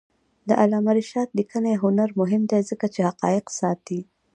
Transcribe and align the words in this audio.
د 0.47 0.49
علامه 0.61 0.91
رشاد 0.99 1.29
لیکنی 1.39 1.73
هنر 1.83 2.09
مهم 2.19 2.41
دی 2.51 2.61
ځکه 2.69 2.85
چې 2.93 2.99
حقایق 3.07 3.45
ساتي. 3.59 3.99